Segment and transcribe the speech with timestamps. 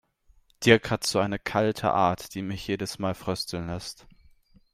[0.63, 4.07] Dirk hat so eine kalte Art, die mich jedes Mal frösteln lässt.